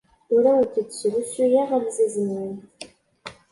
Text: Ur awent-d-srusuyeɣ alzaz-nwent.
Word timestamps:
Ur 0.33 0.43
awent-d-srusuyeɣ 0.51 1.69
alzaz-nwent. 1.77 2.79